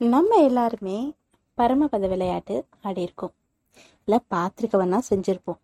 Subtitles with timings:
[0.00, 1.12] நம்ம எல்லாருமே
[1.58, 3.32] பரமபத விளையாட்டு ஆடியிருக்கோம்.
[4.04, 5.58] இல்லை பார்த்துருக்கவன்னா செஞ்சுருப்போம்.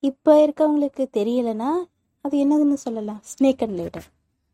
[0.00, 1.68] இப்போ இருக்கவங்களுக்கு தெரியலைன்னா
[2.20, 3.22] அது என்னதுன்னு சொல்லலாம்.
[3.32, 4.08] ஸ்னேக் அண்ட் லேடர்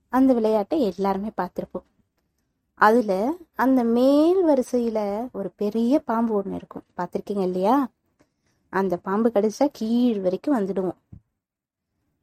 [0.09, 1.87] அந்த விளையாட்டை எல்லாருமே பார்த்துருப்போம்
[2.75, 6.85] அதில் அந்த மேல் வரிசையில் ஒரு பெரிய பாம்பு ஒன்று இருக்கும்.
[6.97, 7.89] பார்த்துருக்கீங்க இல்லையா?
[8.71, 11.01] அந்த பாம்பு கடிச்சா கீழ் வரைக்கும் வந்துடுவோம்.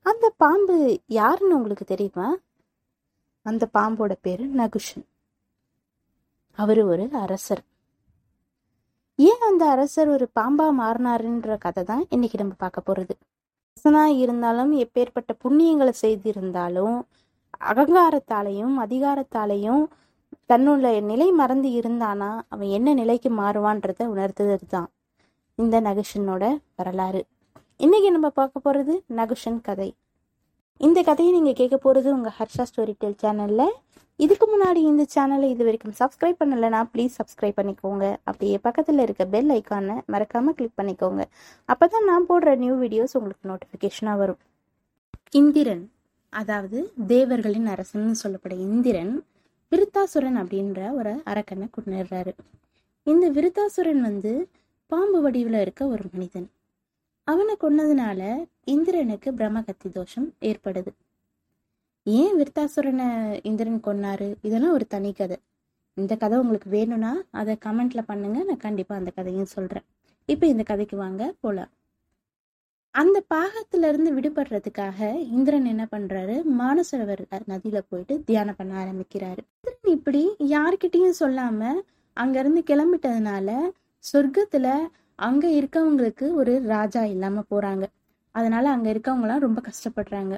[0.02, 2.36] அந்த பாம்பு யாருன்னு உங்களுக்கு தெரியுமா?
[3.42, 5.06] அந்த பாம்போட பேர் நகுஷன்.
[6.58, 7.62] அவர் ஒரு அரசர்.
[9.20, 13.14] ஏன் அந்த அரசர் ஒரு பாம்பா மாறினாருன்ற கதை தான் இன்னைக்கு நம்ம பார்க்க போறது.
[13.72, 16.98] அரசனா இருந்தாலும் எப்பேற்பட்ட புண்ணியங்களை செய்திருந்தாலும்
[17.72, 19.84] அகங்காரத்தாலையும் அதிகாரத்தாலையும்
[20.52, 24.90] தன்னோட நிலை மறந்து இருந்தானா அவன் என்ன நிலைக்கு மாறுவான்றத உணர்த்தது தான்
[25.59, 26.44] இந்த நகுஷனோட
[26.80, 27.22] வரலாறு.
[27.86, 29.90] இன்னைக்கு நம்ம பார்க்க போறது நகுஷன் கதை.
[30.82, 33.74] இந்த கதையை நீங்கள் கேட்க போகிறது உங்கள் ஹர்ஷா ஸ்டோரி டெல் சேனலில்
[34.20, 38.06] இதுக்கு முன்னாடி இந்த சேனலை இது வரைக்கும் சப்ஸ்கிரைப் பண்ணலைன்னா ப்ளீஸ் சப்ஸ்கிரைப் பண்ணிக்கோங்க.
[38.30, 41.22] அப்படியே பக்கத்தில் இருக்க பெல் ஐக்கானை மறக்காமல் கிளிக் பண்ணிக்கோங்க.
[41.70, 44.40] அப்போ தான் நான் போடுற நியூ வீடியோஸ் உங்களுக்கு நோட்டிஃபிகேஷனாக வரும்.
[45.34, 45.84] இந்திரன்
[46.34, 46.78] அதாவது
[47.14, 49.14] தேவர்களின் அரசன் சொல்லப்படும் இந்திரன்
[49.72, 52.34] விருத்தாசுரன் அப்படின்ற ஒரு அரக்கனை கொண்டுடுறாரு
[53.08, 54.34] இந்த விருத்தாசுரன் வந்து
[54.92, 56.48] பாம்பு வடிவில் இருக்க ஒரு மனிதன்.
[57.28, 58.22] அவனை கொன்னதுனால
[58.66, 60.92] இந்திரனுக்கு பிரம்மகத்தி தோஷம் ஏற்படுது.
[62.04, 63.08] ஏன் விருத்தாசுரனை
[63.44, 64.28] இந்திரன் கொன்னாரு?
[64.42, 65.38] இதெல்லாம் ஒரு தனி கதை.
[65.94, 68.44] இந்த கதை உங்களுக்கு வேணும்னா அதை கமெண்ட்ல பண்ணுங்க.
[68.44, 69.86] நான் கண்டிப்பா அந்த கதையும் சொல்றேன்.
[70.26, 71.72] இப்போ இந்த கதைக்கு வாங்க போலாம்.
[72.92, 75.00] அந்த பாகத்துல இருந்து விடுபடுறதுக்காக
[75.32, 76.36] இந்திரன் என்ன பண்றாரு?
[76.60, 79.42] மானசரவர் நதியில போயிட்டு தியானம் பண்ண ஆரம்பிக்கிறாரு.
[79.56, 81.73] இந்திரன் இப்படி யார்கிட்டயும் சொல்லாம
[82.14, 83.58] அங்க இருந்து கிளம்பிட்டதுனால
[84.14, 84.67] சொர்க்கத்துல
[85.16, 87.85] அங்க இருக்கவங்களுக்கு ஒரு ராஜா இல்லாம போறாங்க.
[88.31, 90.38] அதனால அங்க இருக்கவங்களாம் ரொம்ப கஷ்டப்படுறாங்க.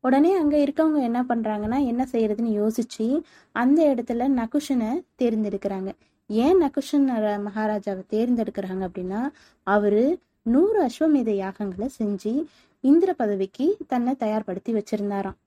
[0.00, 3.06] உடனே அங்க இருக்கவங்க என்ன பண்றாங்கன்னா என்ன செய்யறதுன்னு யோசிச்சு
[3.52, 5.90] அந்த இடத்துல நகுஷனை தேர்ந்தெடுக்கிறாங்க.
[6.26, 7.06] ஏன் நகுஷன்
[7.46, 9.20] மகாராஜாவை தேர்ந்தெடுக்கிறாங்க அப்படின்னா
[9.62, 12.44] அவரு நூறு அஸ்வமேத யாகங்களை செஞ்சு
[12.80, 15.38] இந்திர பதவிக்கு தன்னை தயார்படுத்தி வச்சிருந்தாராம்.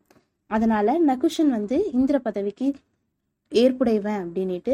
[0.48, 2.74] அதனால நகுஷன் வந்து இந்திர பதவிக்கு
[3.52, 4.74] ஏற்புடையவன் அப்படின்னுட்டு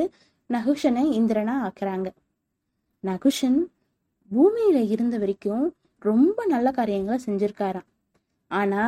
[0.49, 2.07] நகுஷனை இந்திரனா ஆக்குறாங்க.
[3.03, 3.59] நகுஷன்
[4.31, 5.65] பூமியில இருந்த வரைக்கும்
[6.01, 7.87] ரொம்ப நல்ல காரியங்களை செஞ்சிருக்காராம்.
[8.51, 8.81] ஆனா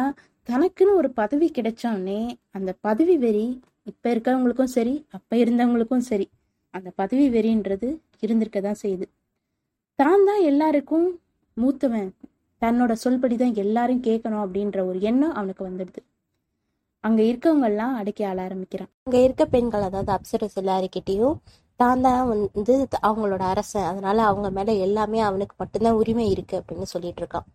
[0.50, 2.22] தனக்குன்னு ஒரு பதவி கிடைச்சோடனே
[2.58, 3.48] அந்த பதவி வெறி
[3.92, 6.28] இப்ப இருக்கிறவங்களுக்கும் சரி அப்ப இருந்தவங்களுக்கும் சரி
[6.74, 7.88] அந்த பதவி வெறின்றது
[8.26, 9.06] இருந்திருக்க தான் செய்யுது.
[10.00, 11.08] தான் தான் எல்லாருக்கும்
[11.58, 12.10] மூத்தவன்.
[12.62, 16.02] தன்னோட சொல்படி தான் எல்லாரும் கேட்கணும் அப்படின்ற ஒரு எண்ணம் அவனுக்கு வந்துடுது.
[17.04, 18.92] அங்க இருக்கவங்க எல்லாம் அடக்கி ஆள ஆரம்பிக்கிறான்.
[19.06, 21.36] அங்க இருக்க பெண்கள் அதாவது அப்சரஸ் எல்லாருக்கிட்டையும்
[21.80, 22.76] தான் தான் வந்து
[23.10, 23.88] அவங்களோட அரசன்.
[23.92, 27.48] அதனால அவங்க மேல எல்லாமே அவனுக்கு மட்டும்தான் உரிமை இருக்கு அப்படின்னு சொல்லிட்டு இருக்கான்.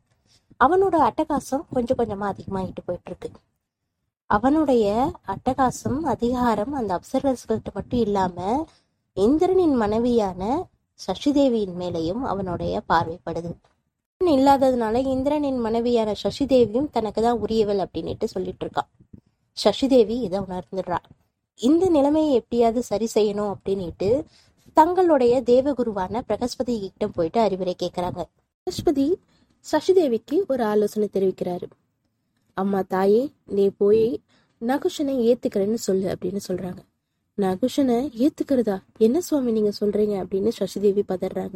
[0.60, 3.28] அவனோட அட்டகாசம் கொஞ்சம் கொஞ்சமா அதிகமாகிட்டு போயிட்டு இருக்கு
[4.30, 4.86] அவனுடைய
[5.34, 8.38] அட்டகாசம் அதிகாரம் அந்த அப்சர்வர்ஸ்கள்கிட்ட மட்டும் இல்லாம
[9.16, 10.42] இந்திரனின் மனைவியான
[11.00, 13.52] சசிதேவியின் மேலையும் அவனுடைய பார்வைப்படுது
[14.20, 18.91] இல்லாததுனால இந்திரனின் மனைவியான சசிதேவியும் தனக்கு தான் உரியவள் அப்படின்னுட்டு சொல்லிட்டு இருக்கான்.
[19.56, 21.06] சசிதேவி இதை உணர்ந்துடுறான்
[21.56, 24.25] இந்த நிலைமையை எப்படியாவது சரி செய்யணும் அப்படின்னுட்டு
[24.72, 29.15] தங்களுடைய தேவகுருவான பிரகஸ்பதி கிட்ட போயிட்டு அறிவுரை கேட்கிறாங்க பிரகஸ்பதி
[29.72, 31.62] சசிதேவிக்கு ஒரு ஆலோசனை தெரிவிக்கிறாரு.
[32.54, 34.20] அம்மா தாயே நீ போய்
[34.60, 36.78] நகுஷனை ஏத்துக்கிறேன்னு சொல்லு அப்படின்னு சொல்றாங்க.
[37.37, 38.82] நகுஷனை ஏத்துக்கிறதா?
[38.98, 40.25] என்ன சுவாமி நீங்க சொல்றீங்க?
[40.25, 41.54] அப்படின்னு சசிதேவி பதறாங்க.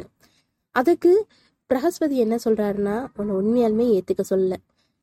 [0.71, 1.27] அதுக்கு
[1.67, 4.55] பிரகஸ்பதி என்ன சொல்றாருன்னா உன்னை உண்மையாலுமே ஏத்துக்க சொல்லல.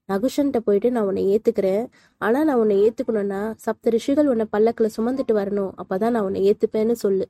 [0.08, 1.86] நகுஷன்ட்ட போயிட்டு நான் உன்னை ஏத்துக்கிறேன்.
[2.18, 5.72] ஆனா நான் உன்னை ஏத்துக்கணும்னா சப்த ரிஷிகள் உன்னை பல்லக்குல சுமந்துட்டு வரணும்.
[5.82, 7.26] அப்பதான் நான் உன்னை ஏத்துப்பேன்னு சொல்லு.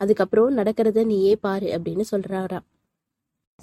[0.00, 2.64] அதுக்கப்புறம் நடக்கிறத நீயே பாரு அப்படின்னு சொல்றாராம்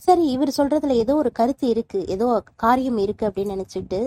[0.01, 1.99] சரி இவர் சொல்றதுல ஏதோ ஒரு கருத்து இருக்கு.
[2.07, 3.99] ஏதோ காரியம் இருக்கு அப்படின்னு நினைச்சிட்டு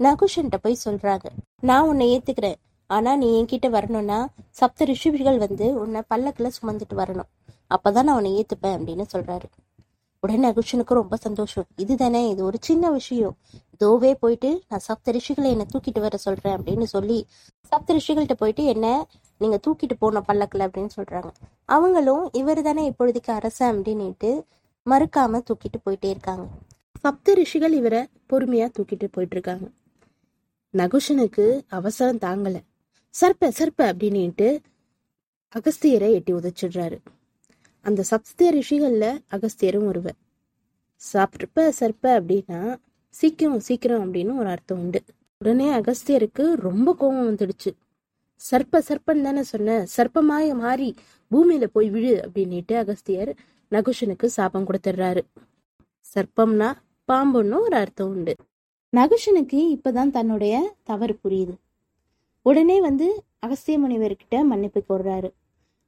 [0.00, 1.26] நகுஷன்ட்ட போய் சொல்றாங்க.
[1.60, 2.58] நான் உன்னை ஏத்துக்கிறேன்.
[2.86, 4.18] ஆனா நீ என்கிட்ட வரணும்னா
[4.50, 7.28] சப்த ரிஷிகள் வந்து உன்னை பல்லக்குல சுமந்துட்டு வரணும்.
[7.74, 9.48] அப்பதான் நான் உன்னை ஏத்துப்பேன் அப்படின்னு சொல்றாரு.
[10.22, 11.66] உடனே நகுஷனுக்கு ரொம்ப சந்தோஷம்.
[11.76, 13.34] இதுதானே இது ஒரு சின்ன விஷயம்.
[13.80, 17.26] இதோவே போயிட்டு நான் சப்த ரிஷிகளை என்னை தூக்கிட்டு வர சொல்றேன் அப்படின்னு சொல்லி
[17.64, 19.06] சப்த ரிஷிகள்கிட்ட போயிட்டு என்ன
[19.38, 21.30] நீங்க தூக்கிட்டு போன பல்லக்கில் அப்படின்னு சொல்றாங்க.
[21.64, 24.42] அவங்களும் இவர் தானே இப்பொழுதுக்கு அரச அப்படின்னுட்டு
[24.86, 26.46] மறுக்காம தூக்கிட்டு போயிட்டே இருக்காங்க.
[27.00, 29.70] சப்த ரிஷிகள் இவரை பொறுமையா தூக்கிட்டு போயிட்டு இருக்காங்க.
[30.74, 32.56] நகுஷனுக்கு அவசரம் தாங்கல.
[33.20, 34.60] சர்ப்ப சர்ப்ப அப்படின்னுட்டு
[35.52, 36.98] அகஸ்தியரை எட்டி உதைச்சிடுறாரு.
[37.80, 40.16] அந்த சப்த ரிஷிகள்ல அகஸ்தியரும் ஒருவர்.
[41.14, 42.78] சர்ப்ப சர்ப்ப அப்படின்னா
[43.10, 45.00] சீக்கிரம் சீக்கிரம் அப்படின்னு ஒரு அர்த்தம் உண்டு.
[45.38, 47.70] உடனே அகஸ்தியருக்கு ரொம்ப கோபம் வந்துடுச்சு.
[48.50, 50.94] சர்ப்ப சர்ப்பன் தானே சொன்ன சர்ப்பமாய மாறி
[51.30, 53.34] பூமியில போய் விழு அப்படின்னுட்டு அகஸ்தியர்
[53.70, 55.20] நகுஷனுக்கு சாபம் கொடுத்துடுறாரு.
[56.14, 56.72] சர்ப்பம்னா
[57.12, 58.34] பாம்புன்னு ஒரு அர்த்தம் உண்டு.
[58.96, 61.54] நகுஷனுக்கு இப்பதான் தன்னுடைய தவறு புரியுது.
[62.42, 65.30] உடனே வந்து அகஸ்திய முனிவர்கிட்ட மன்னிப்பு கோர்றாரு.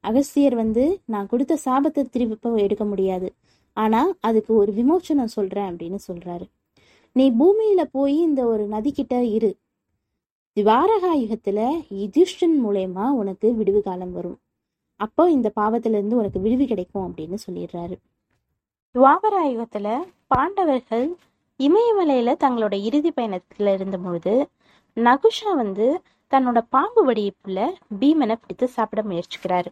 [0.04, 3.34] அகஸ்தியர் வந்து நான் கொடுத்த சாபத்தை திருப்பி எடுக்க முடியாது.
[3.72, 6.46] ஆனா அதுக்கு ஒரு விமோச்சனம் சொல்றேன் அப்படின்னு சொல்றாரு.
[7.16, 9.50] நீ பூமியில போய் இந்த ஒரு நதிக்கிட்ட இரு.
[10.56, 11.60] திவாரகாயுகத்துல
[11.90, 14.38] யுதிஷ்டன் மூலயமா உனக்கு விடுவு காலம் வரும்.
[15.00, 17.96] அப்போ இந்த பாவத்துல இருந்து உனக்கு விடுவி கிடைக்கும் அப்படின்னு சொல்லிடுறாரு.
[18.94, 19.88] துவாபராயுகத்துல
[20.26, 21.06] பாண்டவர்கள்
[21.60, 24.34] இமயமலையில தங்களோட இறுதி பயணத்துல இருந்த பொழுது
[24.96, 26.02] நகுஷா வந்து
[26.32, 27.60] தன்னோட பாம்பு வடிப்புல
[28.00, 29.70] பீமனை பிடித்து சாப்பிட முயற்சிக்கிறாரு.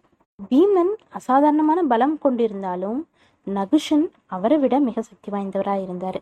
[0.50, 3.00] பீமன் அசாதாரணமான பலம் கொண்டிருந்தாலும்
[3.46, 6.20] நகுஷன் அவரை விட மிக சக்தி வாய்ந்தவராக இருந்தாரு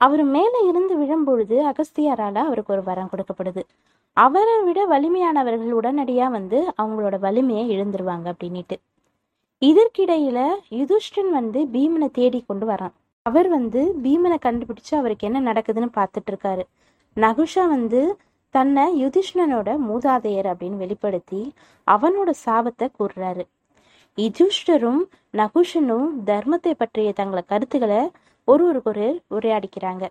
[0.00, 3.62] அவர் மேலே இருந்து விழும்பொழுது அகஸ்தியாரால அவருக்கு ஒரு வரம் கொடுக்கப்படுது.
[4.16, 8.76] அவரை விட வலிமையானவர்கள் உடனடியா வந்து அவங்களோட வலிமையை இழந்துருவாங்க அப்படின்னுட்டு.
[9.62, 10.38] இதற்கிடையில
[10.70, 12.94] யுதிஷ்டன் வந்து பீமனை தேடி கொண்டு வரான்.
[13.22, 16.64] அவர் வந்து பீமனை கண்டுபிடிச்சு அவருக்கு என்ன நடக்குதுன்னு பார்த்துட்டு இருக்காரு.
[17.16, 18.18] நகுஷா வந்து
[18.50, 21.52] தன்னை யுதிஷ்ணனோட மூதாதையர் அப்படின்னு வெளிப்படுத்தி
[21.86, 23.44] அவனோட சாபத்தை கூறுறாரு.
[24.18, 25.02] யுதிஷ்டரும்
[25.32, 28.10] நகுஷனும் தர்மத்தை பற்றிய தங்களை கருத்துக்களை
[28.48, 30.04] ஒருவருக்கொரு உரையாடிக்கிறாங்க.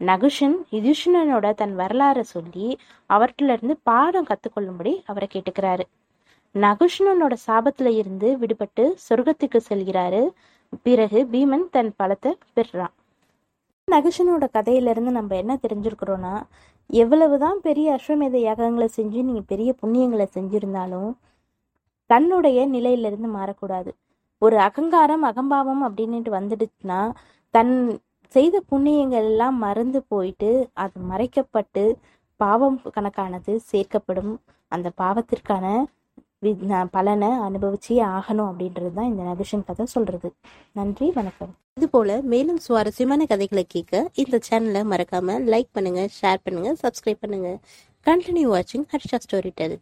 [0.00, 2.78] நகுஷன் யுதிஷ்ணனோட தன் வரலாறை சொல்லி
[3.08, 5.84] அவர்கிட்ட இருந்து பாடம் கத்துக்கொள்ளும்படி அவரை கேட்டுக்கிறாரு.
[6.54, 10.22] நகுஷ்ணனோட சாபத்துல இருந்து விடுபட்டு சொர்க்கத்துக்கு செல்கிறாரு.
[10.82, 12.94] பிறகு பீமன் தன் பலத்தை பெறுறான்.
[13.88, 16.34] நகுஷனோட கதையில இருந்து நம்ம என்ன தெரிஞ்சிருக்கிறோம்னா
[16.86, 21.10] எவ்வளவுதான் பெரிய அஸ்வமேத யாகங்களை செஞ்சு நீங்க பெரிய புண்ணியங்களை செஞ்சிருந்தாலும்
[22.10, 23.90] தன்னுடைய நிலையிலிருந்து மாறக்கூடாது.
[24.38, 27.00] ஒரு அகங்காரம் அகம்பாவம் அப்படின்னுட்டு வந்துடுச்சுன்னா
[27.52, 31.94] தன் செய்த புண்ணியங்கள் எல்லாம் மறந்து போயிட்டு அது மறைக்கப்பட்டு
[32.36, 34.36] பாவம் கணக்கானது சேர்க்கப்படும்.
[34.68, 35.84] அந்த பாவத்திற்கான
[36.42, 40.34] வி- பலனை அனுபவிச்சே ஆகணும் அப்படின்றது தான் இந்த நகுஷன் கதை சொல்றது.
[40.72, 41.54] நன்றி வணக்கம்.
[41.74, 47.58] இது போல மேலும் சுவாரஸ்யமான கதைகளை கேட்க இந்த சேனலை மறக்காம லைக் பண்ணுங்க ஷேர் பண்ணுங்க சப்ஸ்கிரைப் பண்ணுங்க.
[48.06, 49.78] கண்டினியூ வாட்சிங் ஹர்ஷா ஸ்டோரி டெல்